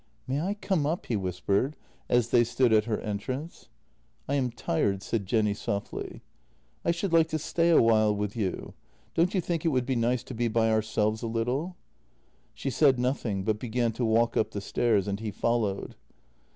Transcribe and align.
"May 0.25 0.41
I 0.41 0.55
come 0.55 0.87
up?" 0.87 1.05
he 1.05 1.15
whispered 1.15 1.75
as 2.09 2.29
they 2.31 2.43
stood 2.43 2.73
at 2.73 2.85
her 2.85 2.99
en 3.01 3.19
trance." 3.19 3.69
I 4.27 4.33
am 4.33 4.49
tired," 4.49 5.03
said 5.03 5.27
Jenny 5.27 5.53
softly." 5.53 6.23
I 6.83 6.89
should 6.89 7.13
like 7.13 7.27
to 7.27 7.37
stay 7.37 7.69
a 7.69 7.79
while 7.79 8.15
with 8.15 8.35
you— 8.35 8.73
don't 9.13 9.35
you 9.35 9.41
think 9.41 9.63
it 9.63 9.67
would 9.69 9.85
be 9.85 9.95
nice 9.95 10.23
to 10.23 10.33
be 10.33 10.47
by 10.47 10.71
ourselves 10.71 11.21
a 11.21 11.27
little?" 11.27 11.75
She 12.55 12.71
said 12.71 12.97
nothing, 12.97 13.43
but 13.43 13.59
began 13.59 13.91
to 13.91 14.03
walk 14.03 14.35
up 14.35 14.49
the 14.49 14.61
stairs, 14.61 15.07
and 15.07 15.19
he 15.19 15.29
followed. 15.29 15.93